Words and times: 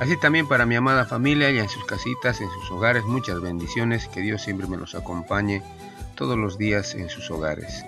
Así 0.00 0.16
también 0.16 0.46
para 0.46 0.64
mi 0.64 0.76
amada 0.76 1.06
familia 1.06 1.50
y 1.50 1.58
en 1.58 1.68
sus 1.68 1.84
casitas, 1.84 2.40
en 2.40 2.50
sus 2.50 2.70
hogares, 2.70 3.04
muchas 3.04 3.40
bendiciones, 3.40 4.06
que 4.06 4.20
Dios 4.20 4.42
siempre 4.42 4.68
me 4.68 4.76
los 4.76 4.94
acompañe 4.94 5.62
todos 6.14 6.38
los 6.38 6.56
días 6.56 6.94
en 6.94 7.08
sus 7.08 7.30
hogares. 7.30 7.84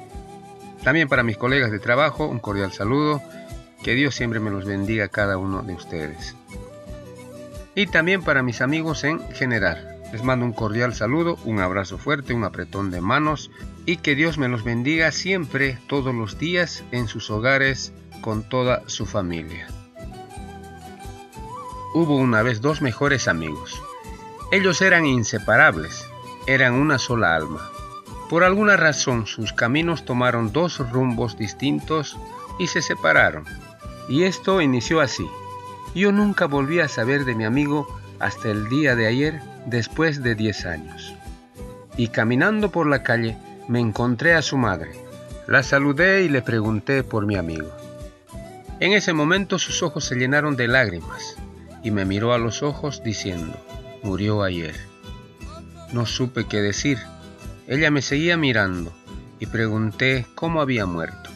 También 0.83 1.09
para 1.09 1.23
mis 1.23 1.37
colegas 1.37 1.71
de 1.71 1.79
trabajo, 1.79 2.27
un 2.27 2.41
cordial 2.41 2.73
saludo, 2.73 3.23
que 3.83 3.95
Dios 3.95 4.15
siempre 4.15 4.41
me 4.41 4.51
los 4.51 4.65
bendiga 4.65 5.09
cada 5.09 5.37
uno 5.39 5.63
de 5.63 5.75
ustedes. 5.75 6.35
Y 7.75 7.87
también 7.87 8.23
para 8.23 8.43
mis 8.43 8.61
amigos 8.61 9.05
en 9.05 9.21
general, 9.33 10.01
les 10.13 10.25
mando 10.25 10.45
un 10.45 10.53
cordial 10.53 10.95
saludo, 10.95 11.39
un 11.45 11.61
abrazo 11.61 11.97
fuerte, 11.97 12.35
un 12.35 12.43
apretón 12.43 12.91
de 12.91 13.01
manos 13.01 13.53
y 13.87 13.99
que 13.99 14.17
Dios 14.17 14.39
me 14.39 14.49
los 14.49 14.65
bendiga 14.65 15.13
siempre, 15.13 15.79
todos 15.87 16.13
los 16.15 16.39
días, 16.39 16.83
en 16.91 17.07
sus 17.07 17.31
hogares, 17.31 17.93
con 18.21 18.43
toda 18.43 18.83
su 18.87 19.07
familia. 19.07 19.69
Hubo 21.93 22.19
una 22.19 22.43
vez 22.43 22.61
dos 22.61 22.83
mejores 22.83 23.27
amigos. 23.27 23.83
Ellos 24.53 24.81
eran 24.81 25.07
inseparables, 25.07 26.07
eran 26.47 26.75
una 26.75 27.01
sola 27.01 27.35
alma. 27.35 27.69
Por 28.29 28.45
alguna 28.45 28.77
razón 28.77 29.27
sus 29.27 29.53
caminos 29.53 30.05
tomaron 30.05 30.53
dos 30.53 30.79
rumbos 30.93 31.37
distintos 31.37 32.17
y 32.61 32.69
se 32.69 32.81
separaron. 32.81 33.45
Y 34.09 34.23
esto 34.23 34.61
inició 34.61 35.01
así. 35.01 35.29
Yo 35.93 36.13
nunca 36.13 36.47
volví 36.47 36.79
a 36.79 36.87
saber 36.87 37.25
de 37.25 37.35
mi 37.35 37.45
amigo 37.45 37.89
hasta 38.21 38.51
el 38.51 38.69
día 38.69 38.95
de 38.95 39.09
ayer, 39.09 39.41
después 39.67 40.23
de 40.23 40.37
10 40.37 40.67
años. 40.67 41.13
Y 41.97 42.09
caminando 42.09 42.71
por 42.71 42.87
la 42.87 43.03
calle 43.03 43.37
me 43.67 43.81
encontré 43.81 44.35
a 44.35 44.43
su 44.43 44.57
madre. 44.57 44.93
La 45.49 45.65
saludé 45.65 46.23
y 46.23 46.29
le 46.29 46.41
pregunté 46.41 47.03
por 47.03 47.27
mi 47.27 47.35
amigo. 47.35 47.69
En 48.79 48.93
ese 48.93 49.13
momento 49.13 49.59
sus 49.59 49.83
ojos 49.83 50.05
se 50.05 50.15
llenaron 50.15 50.55
de 50.55 50.69
lágrimas 50.69 51.37
y 51.83 51.91
me 51.91 52.05
miró 52.05 52.33
a 52.33 52.39
los 52.39 52.63
ojos 52.63 53.03
diciendo, 53.03 53.57
murió 54.03 54.43
ayer. 54.43 54.75
No 55.93 56.07
supe 56.07 56.47
qué 56.47 56.59
decir. 56.59 56.99
Ella 57.67 57.91
me 57.91 58.03
seguía 58.03 58.37
mirando 58.37 58.93
y 59.39 59.47
pregunté 59.47 60.27
cómo 60.35 60.61
había 60.61 60.87
muerto. 60.87 61.31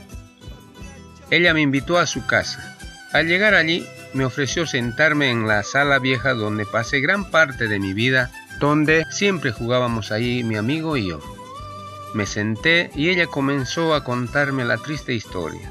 Ella 1.31 1.55
me 1.55 1.63
invitó 1.63 1.99
a 1.99 2.07
su 2.07 2.27
casa. 2.27 2.77
Al 3.13 3.27
llegar 3.27 3.55
allí, 3.55 3.87
me 4.13 4.25
ofreció 4.25 4.67
sentarme 4.67 5.31
en 5.31 5.49
la 5.49 5.63
sala 5.63 5.99
vieja 5.99 6.35
donde 6.35 6.67
pasé 6.67 7.01
gran 7.01 7.31
parte 7.31 7.67
de 7.67 7.81
mi 7.81 7.93
vida, 7.93 8.31
donde 8.61 9.05
siempre 9.11 9.51
jugábamos 9.51 10.13
ahí 10.13 10.45
mi 10.45 10.57
amigo 10.57 10.97
y 10.97 11.09
yo. 11.09 11.21
Me 12.15 12.27
senté 12.27 12.91
y 12.95 13.09
ella 13.09 13.27
comenzó 13.27 13.95
a 13.95 14.05
contarme 14.05 14.65
la 14.65 14.77
triste 14.77 15.15
historia. 15.15 15.69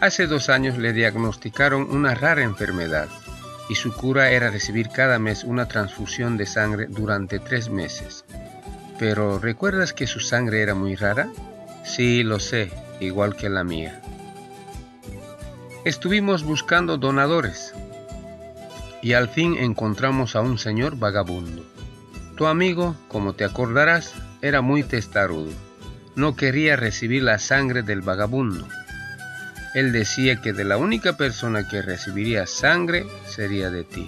Hace 0.00 0.26
dos 0.26 0.48
años 0.48 0.78
le 0.78 0.92
diagnosticaron 0.92 1.90
una 1.90 2.14
rara 2.14 2.42
enfermedad 2.42 3.08
y 3.68 3.74
su 3.74 3.92
cura 3.92 4.30
era 4.30 4.50
recibir 4.50 4.88
cada 4.90 5.18
mes 5.18 5.44
una 5.44 5.66
transfusión 5.66 6.36
de 6.36 6.46
sangre 6.46 6.86
durante 6.88 7.38
tres 7.38 7.70
meses. 7.70 8.24
Pero 8.98 9.38
¿recuerdas 9.38 9.92
que 9.92 10.06
su 10.06 10.20
sangre 10.20 10.62
era 10.62 10.74
muy 10.74 10.94
rara? 10.94 11.28
Sí, 11.84 12.22
lo 12.22 12.40
sé, 12.40 12.70
igual 13.00 13.36
que 13.36 13.48
la 13.48 13.64
mía. 13.64 14.00
Estuvimos 15.84 16.44
buscando 16.44 16.96
donadores 16.96 17.74
y 19.02 19.12
al 19.12 19.28
fin 19.28 19.56
encontramos 19.58 20.36
a 20.36 20.40
un 20.40 20.58
señor 20.58 20.96
vagabundo. 20.96 21.64
Tu 22.36 22.46
amigo, 22.46 22.96
como 23.08 23.34
te 23.34 23.44
acordarás, 23.44 24.14
era 24.40 24.60
muy 24.60 24.82
testarudo. 24.82 25.52
No 26.16 26.36
quería 26.36 26.76
recibir 26.76 27.22
la 27.22 27.38
sangre 27.38 27.82
del 27.82 28.00
vagabundo 28.00 28.66
él 29.74 29.90
decía 29.90 30.40
que 30.40 30.52
de 30.52 30.64
la 30.64 30.76
única 30.76 31.16
persona 31.16 31.68
que 31.68 31.82
recibiría 31.82 32.46
sangre 32.46 33.04
sería 33.26 33.70
de 33.70 33.82
ti. 33.82 34.06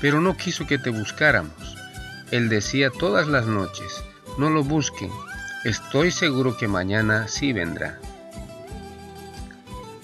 Pero 0.00 0.20
no 0.20 0.36
quiso 0.36 0.66
que 0.66 0.78
te 0.78 0.90
buscáramos. 0.90 1.76
Él 2.30 2.48
decía 2.48 2.90
todas 2.90 3.28
las 3.28 3.46
noches, 3.46 4.02
no 4.38 4.48
lo 4.48 4.64
busquen, 4.64 5.10
estoy 5.64 6.10
seguro 6.10 6.56
que 6.56 6.68
mañana 6.68 7.28
sí 7.28 7.52
vendrá. 7.52 7.98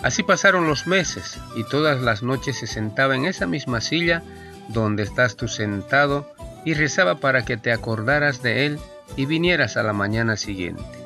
Así 0.02 0.22
pasaron 0.22 0.68
los 0.68 0.86
meses 0.86 1.38
y 1.56 1.64
todas 1.64 2.00
las 2.02 2.22
noches 2.22 2.58
se 2.58 2.66
sentaba 2.66 3.16
en 3.16 3.24
esa 3.24 3.46
misma 3.46 3.80
silla 3.80 4.22
donde 4.68 5.02
estás 5.02 5.34
tú 5.34 5.48
sentado 5.48 6.30
y 6.64 6.74
rezaba 6.74 7.16
para 7.16 7.44
que 7.44 7.56
te 7.56 7.72
acordaras 7.72 8.42
de 8.42 8.66
él 8.66 8.78
y 9.16 9.24
vinieras 9.24 9.78
a 9.78 9.82
la 9.82 9.94
mañana 9.94 10.36
siguiente. 10.36 10.97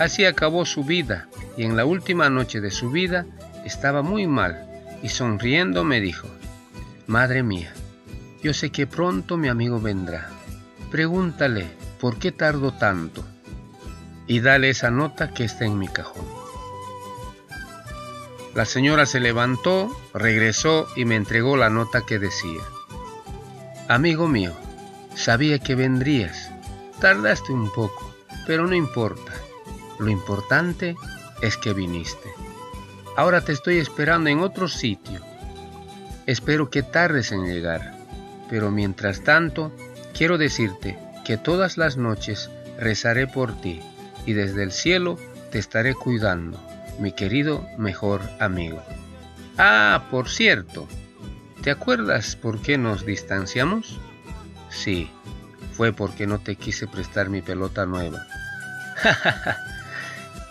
Así 0.00 0.24
acabó 0.24 0.64
su 0.64 0.82
vida 0.82 1.28
y 1.58 1.64
en 1.64 1.76
la 1.76 1.84
última 1.84 2.30
noche 2.30 2.62
de 2.62 2.70
su 2.70 2.90
vida 2.90 3.26
estaba 3.66 4.00
muy 4.00 4.26
mal 4.26 4.66
y 5.02 5.10
sonriendo 5.10 5.84
me 5.84 6.00
dijo, 6.00 6.26
Madre 7.06 7.42
mía, 7.42 7.70
yo 8.42 8.54
sé 8.54 8.70
que 8.70 8.86
pronto 8.86 9.36
mi 9.36 9.48
amigo 9.48 9.78
vendrá. 9.78 10.30
Pregúntale 10.90 11.66
por 12.00 12.18
qué 12.18 12.32
tardo 12.32 12.72
tanto 12.72 13.22
y 14.26 14.40
dale 14.40 14.70
esa 14.70 14.90
nota 14.90 15.34
que 15.34 15.44
está 15.44 15.66
en 15.66 15.78
mi 15.78 15.86
cajón. 15.86 16.24
La 18.54 18.64
señora 18.64 19.04
se 19.04 19.20
levantó, 19.20 19.94
regresó 20.14 20.88
y 20.96 21.04
me 21.04 21.16
entregó 21.16 21.58
la 21.58 21.68
nota 21.68 22.06
que 22.06 22.18
decía, 22.18 22.62
Amigo 23.86 24.28
mío, 24.28 24.54
sabía 25.14 25.58
que 25.58 25.74
vendrías. 25.74 26.50
Tardaste 27.02 27.52
un 27.52 27.70
poco, 27.70 28.14
pero 28.46 28.66
no 28.66 28.74
importa. 28.74 29.29
Lo 30.00 30.08
importante 30.08 30.96
es 31.42 31.58
que 31.58 31.74
viniste. 31.74 32.32
Ahora 33.18 33.42
te 33.42 33.52
estoy 33.52 33.76
esperando 33.76 34.30
en 34.30 34.40
otro 34.40 34.66
sitio. 34.66 35.20
Espero 36.26 36.70
que 36.70 36.82
tardes 36.82 37.32
en 37.32 37.44
llegar, 37.44 37.92
pero 38.48 38.70
mientras 38.70 39.22
tanto 39.22 39.70
quiero 40.16 40.38
decirte 40.38 40.98
que 41.26 41.36
todas 41.36 41.76
las 41.76 41.98
noches 41.98 42.50
rezaré 42.78 43.26
por 43.26 43.52
ti 43.60 43.82
y 44.24 44.32
desde 44.32 44.62
el 44.62 44.72
cielo 44.72 45.18
te 45.52 45.58
estaré 45.58 45.94
cuidando, 45.94 46.58
mi 46.98 47.12
querido 47.12 47.66
mejor 47.76 48.22
amigo. 48.38 48.82
Ah, 49.58 50.04
por 50.10 50.30
cierto, 50.30 50.88
¿te 51.62 51.70
acuerdas 51.70 52.36
por 52.36 52.62
qué 52.62 52.78
nos 52.78 53.04
distanciamos? 53.04 54.00
Sí, 54.70 55.10
fue 55.74 55.92
porque 55.92 56.26
no 56.26 56.38
te 56.38 56.56
quise 56.56 56.86
prestar 56.86 57.28
mi 57.28 57.42
pelota 57.42 57.84
nueva. 57.84 58.24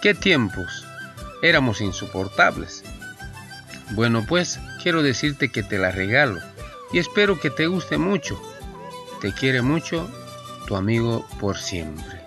¿Qué 0.01 0.13
tiempos? 0.13 0.85
Éramos 1.41 1.81
insoportables. 1.81 2.85
Bueno, 3.91 4.25
pues 4.25 4.57
quiero 4.81 5.03
decirte 5.03 5.51
que 5.51 5.61
te 5.61 5.77
la 5.77 5.91
regalo 5.91 6.39
y 6.93 6.99
espero 6.99 7.37
que 7.37 7.49
te 7.49 7.67
guste 7.67 7.97
mucho. 7.97 8.41
Te 9.19 9.33
quiere 9.33 9.61
mucho 9.61 10.09
tu 10.67 10.77
amigo 10.77 11.27
por 11.41 11.57
siempre. 11.57 12.21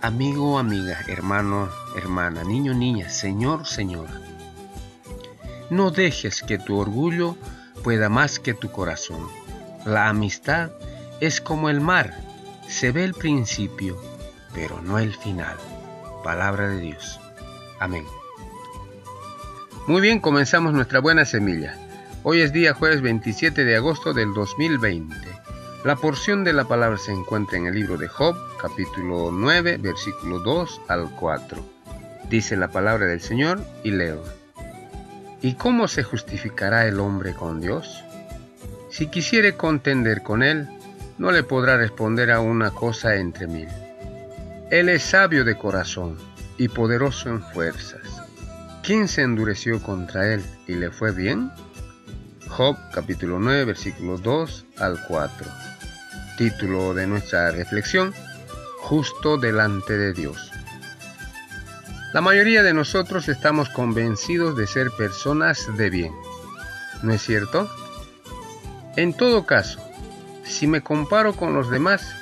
Amigo, 0.00 0.58
amiga, 0.58 0.98
hermano, 1.06 1.68
hermana, 1.94 2.42
niño, 2.42 2.74
niña, 2.74 3.08
señor, 3.08 3.64
señora. 3.64 4.20
No 5.70 5.92
dejes 5.92 6.42
que 6.42 6.58
tu 6.58 6.78
orgullo 6.78 7.36
pueda 7.84 8.08
más 8.08 8.40
que 8.40 8.54
tu 8.54 8.72
corazón. 8.72 9.28
La 9.86 10.08
amistad 10.08 10.72
es 11.20 11.40
como 11.40 11.70
el 11.70 11.80
mar, 11.80 12.12
se 12.66 12.90
ve 12.90 13.04
el 13.04 13.14
principio, 13.14 14.02
pero 14.52 14.82
no 14.82 14.98
el 14.98 15.14
final. 15.14 15.56
Palabra 16.22 16.68
de 16.68 16.80
Dios. 16.80 17.20
Amén. 17.80 18.04
Muy 19.86 20.00
bien, 20.00 20.20
comenzamos 20.20 20.72
nuestra 20.72 21.00
buena 21.00 21.24
semilla. 21.24 21.74
Hoy 22.22 22.40
es 22.40 22.52
día 22.52 22.74
jueves 22.74 23.02
27 23.02 23.64
de 23.64 23.76
agosto 23.76 24.14
del 24.14 24.32
2020. 24.32 25.16
La 25.84 25.96
porción 25.96 26.44
de 26.44 26.52
la 26.52 26.64
palabra 26.64 26.96
se 26.96 27.10
encuentra 27.10 27.58
en 27.58 27.66
el 27.66 27.74
libro 27.74 27.96
de 27.96 28.06
Job, 28.06 28.36
capítulo 28.60 29.30
9, 29.32 29.78
versículo 29.78 30.38
2 30.38 30.82
al 30.86 31.10
4. 31.10 31.64
Dice 32.30 32.56
la 32.56 32.68
palabra 32.68 33.06
del 33.06 33.20
Señor 33.20 33.60
y 33.82 33.90
leo. 33.90 34.22
¿Y 35.40 35.54
cómo 35.54 35.88
se 35.88 36.04
justificará 36.04 36.86
el 36.86 37.00
hombre 37.00 37.34
con 37.34 37.60
Dios? 37.60 38.04
Si 38.90 39.08
quisiere 39.08 39.56
contender 39.56 40.22
con 40.22 40.44
Él, 40.44 40.68
no 41.18 41.32
le 41.32 41.42
podrá 41.42 41.76
responder 41.76 42.30
a 42.30 42.38
una 42.38 42.70
cosa 42.70 43.16
entre 43.16 43.48
mil. 43.48 43.68
Él 44.72 44.88
es 44.88 45.02
sabio 45.02 45.44
de 45.44 45.58
corazón 45.58 46.16
y 46.56 46.68
poderoso 46.68 47.28
en 47.28 47.42
fuerzas. 47.42 48.00
¿Quién 48.82 49.06
se 49.06 49.20
endureció 49.20 49.82
contra 49.82 50.32
él 50.32 50.42
y 50.66 50.76
le 50.76 50.90
fue 50.90 51.12
bien? 51.12 51.52
Job 52.48 52.78
capítulo 52.90 53.38
9 53.38 53.66
versículos 53.66 54.22
2 54.22 54.64
al 54.78 54.98
4. 55.08 55.46
Título 56.38 56.94
de 56.94 57.06
nuestra 57.06 57.50
reflexión, 57.50 58.14
Justo 58.78 59.36
delante 59.36 59.98
de 59.98 60.14
Dios. 60.14 60.50
La 62.14 62.22
mayoría 62.22 62.62
de 62.62 62.72
nosotros 62.72 63.28
estamos 63.28 63.68
convencidos 63.68 64.56
de 64.56 64.66
ser 64.66 64.90
personas 64.92 65.68
de 65.76 65.90
bien. 65.90 66.14
¿No 67.02 67.12
es 67.12 67.20
cierto? 67.20 67.70
En 68.96 69.12
todo 69.12 69.44
caso, 69.44 69.86
si 70.44 70.66
me 70.66 70.80
comparo 70.80 71.36
con 71.36 71.52
los 71.52 71.68
demás, 71.68 72.21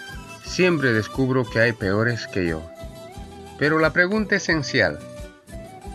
siempre 0.50 0.92
descubro 0.92 1.44
que 1.44 1.60
hay 1.60 1.72
peores 1.72 2.26
que 2.26 2.46
yo. 2.46 2.68
Pero 3.58 3.78
la 3.78 3.92
pregunta 3.92 4.34
esencial, 4.34 4.98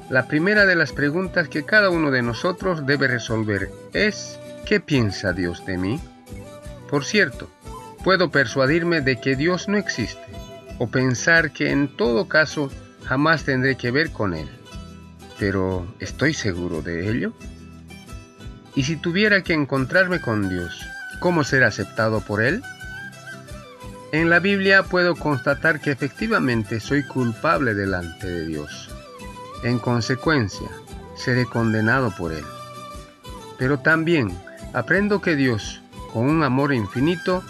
la 0.10 0.28
primera 0.28 0.66
de 0.66 0.76
las 0.76 0.94
preguntas 0.94 1.50
que 1.50 1.66
cada 1.66 1.90
uno 1.90 2.10
de 2.10 2.22
nosotros 2.22 2.86
debe 2.86 3.10
resolver 3.10 3.70
es, 3.94 4.40
¿qué 4.66 4.80
piensa 4.80 5.34
Dios 5.34 5.66
de 5.66 5.78
mí? 5.78 6.00
Por 6.90 7.04
cierto, 7.04 7.50
puedo 8.04 8.32
persuadirme 8.32 9.02
de 9.02 9.20
que 9.20 9.36
Dios 9.36 9.68
no 9.68 9.78
existe, 9.78 10.24
o 10.78 10.88
pensar 10.88 11.52
que 11.52 11.72
en 11.72 11.90
todo 11.98 12.30
caso 12.30 12.72
jamás 13.04 13.44
tendré 13.44 13.76
que 13.76 13.92
ver 13.92 14.12
con 14.12 14.34
Él. 14.34 14.48
Pero, 15.38 15.86
¿estoy 16.00 16.34
seguro 16.34 16.82
de 16.82 17.10
ello? 17.10 17.34
Y 18.74 18.84
si 18.84 18.96
tuviera 18.96 19.44
que 19.44 19.54
encontrarme 19.54 20.22
con 20.22 20.48
Dios, 20.48 20.80
¿cómo 21.20 21.44
ser 21.44 21.66
aceptado 21.66 22.22
por 22.22 22.42
Él? 22.42 22.62
En 24.16 24.30
la 24.30 24.40
Biblia 24.40 24.84
puedo 24.84 25.14
constatar 25.14 25.82
que 25.82 25.92
efectivamente 25.92 26.80
soy 26.80 27.04
culpable 27.04 27.74
delante 27.74 28.26
de 28.26 28.48
Dios. 28.48 28.90
En 29.62 29.78
consecuencia, 29.78 30.70
seré 31.18 31.46
condenado 31.46 32.16
por 32.16 32.32
Él. 32.32 32.46
Pero 33.58 33.80
también 33.80 34.32
aprendo 34.72 35.20
que 35.20 35.36
Dios, 35.36 35.82
con 36.14 36.30
un 36.30 36.44
amor 36.44 36.74
infinito, 36.74 37.44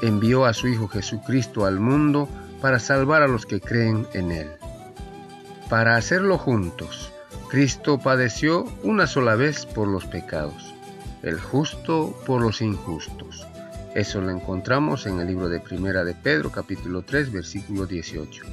envió 0.00 0.46
a 0.46 0.54
su 0.54 0.68
Hijo 0.68 0.88
Jesucristo 0.88 1.66
al 1.66 1.78
mundo 1.78 2.26
para 2.62 2.78
salvar 2.78 3.22
a 3.22 3.28
los 3.28 3.44
que 3.44 3.60
creen 3.60 4.06
en 4.14 4.32
Él. 4.32 4.48
Para 5.68 5.96
hacerlo 5.96 6.38
juntos, 6.38 7.12
Cristo 7.50 7.98
padeció 7.98 8.64
una 8.82 9.06
sola 9.06 9.34
vez 9.36 9.66
por 9.66 9.86
los 9.86 10.06
pecados, 10.06 10.74
el 11.22 11.38
justo 11.38 12.18
por 12.24 12.40
los 12.40 12.62
injustos. 12.62 13.47
Eso 13.98 14.20
lo 14.20 14.30
encontramos 14.30 15.06
en 15.06 15.18
el 15.18 15.26
libro 15.26 15.48
de 15.48 15.58
Primera 15.58 16.04
de 16.04 16.14
Pedro 16.14 16.52
capítulo 16.52 17.02
3 17.02 17.32
versículo 17.32 17.84
18. 17.84 18.44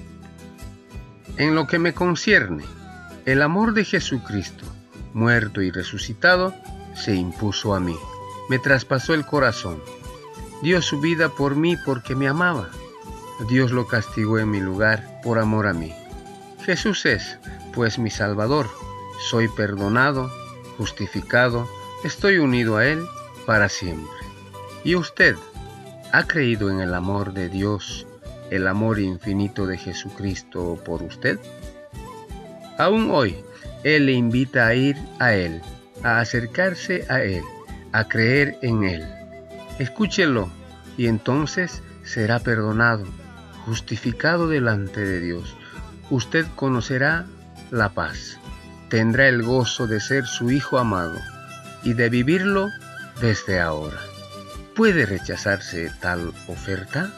En 1.37 1.53
lo 1.53 1.67
que 1.67 1.77
me 1.77 1.93
concierne, 1.93 2.63
el 3.27 3.43
amor 3.43 3.75
de 3.75 3.85
Jesucristo, 3.85 4.65
muerto 5.13 5.61
y 5.61 5.69
resucitado, 5.69 6.55
se 6.95 7.13
impuso 7.13 7.75
a 7.75 7.79
mí, 7.79 7.95
me 8.49 8.57
traspasó 8.57 9.13
el 9.13 9.23
corazón, 9.23 9.79
dio 10.63 10.81
su 10.81 10.99
vida 10.99 11.29
por 11.29 11.55
mí 11.55 11.77
porque 11.85 12.15
me 12.15 12.27
amaba. 12.27 12.71
Dios 13.47 13.69
lo 13.69 13.85
castigó 13.85 14.39
en 14.39 14.49
mi 14.49 14.61
lugar 14.61 15.21
por 15.23 15.37
amor 15.37 15.67
a 15.67 15.73
mí. 15.73 15.93
Jesús 16.63 17.05
es, 17.05 17.37
pues, 17.71 17.99
mi 17.99 18.09
Salvador. 18.09 18.67
Soy 19.29 19.47
perdonado, 19.47 20.27
justificado, 20.79 21.69
estoy 22.03 22.39
unido 22.39 22.77
a 22.77 22.87
Él 22.87 23.05
para 23.45 23.69
siempre. 23.69 24.14
¿Y 24.85 24.93
usted 24.93 25.35
ha 26.11 26.27
creído 26.27 26.69
en 26.69 26.79
el 26.79 26.93
amor 26.93 27.33
de 27.33 27.49
Dios, 27.49 28.05
el 28.51 28.67
amor 28.67 28.99
infinito 28.99 29.65
de 29.65 29.79
Jesucristo 29.79 30.79
por 30.85 31.01
usted? 31.01 31.39
Aún 32.77 33.09
hoy, 33.09 33.35
Él 33.83 34.05
le 34.05 34.11
invita 34.11 34.67
a 34.67 34.75
ir 34.75 34.95
a 35.17 35.33
Él, 35.33 35.59
a 36.03 36.19
acercarse 36.19 37.03
a 37.09 37.23
Él, 37.23 37.41
a 37.93 38.07
creer 38.07 38.59
en 38.61 38.83
Él. 38.83 39.03
Escúchelo 39.79 40.51
y 40.97 41.07
entonces 41.07 41.81
será 42.03 42.37
perdonado, 42.37 43.05
justificado 43.65 44.47
delante 44.47 45.01
de 45.01 45.19
Dios. 45.19 45.57
Usted 46.11 46.45
conocerá 46.55 47.25
la 47.71 47.89
paz, 47.89 48.37
tendrá 48.89 49.29
el 49.29 49.41
gozo 49.41 49.87
de 49.87 49.99
ser 49.99 50.27
su 50.27 50.51
Hijo 50.51 50.77
amado 50.77 51.17
y 51.81 51.93
de 51.93 52.07
vivirlo 52.09 52.67
desde 53.19 53.59
ahora. 53.59 53.97
¿Puede 54.75 55.05
rechazarse 55.05 55.89
tal 56.01 56.33
oferta? 56.47 57.09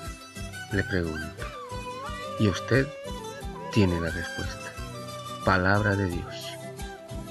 Le 0.71 0.83
pregunto. 0.83 1.43
Y 2.39 2.47
usted 2.49 2.87
tiene 3.73 3.99
la 3.99 4.11
respuesta 4.11 4.73
palabra 5.43 5.95
de 5.95 6.05
Dios. 6.05 6.35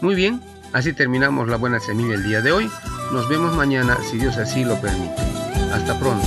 Muy 0.01 0.15
bien, 0.15 0.43
así 0.73 0.93
terminamos 0.93 1.49
la 1.49 1.57
buena 1.57 1.79
semilla 1.79 2.15
el 2.15 2.25
día 2.25 2.41
de 2.41 2.51
hoy. 2.51 2.71
Nos 3.13 3.29
vemos 3.29 3.55
mañana 3.55 3.99
si 4.11 4.19
Dios 4.19 4.37
así 4.37 4.65
lo 4.65 4.81
permite. 4.81 5.23
Hasta 5.73 5.97
pronto. 5.99 6.27